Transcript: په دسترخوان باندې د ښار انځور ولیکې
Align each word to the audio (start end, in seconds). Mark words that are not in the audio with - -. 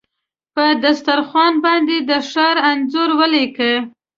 په 0.55 0.65
دسترخوان 0.83 1.53
باندې 1.65 1.95
د 2.09 2.11
ښار 2.29 2.57
انځور 2.69 3.09
ولیکې 3.19 3.73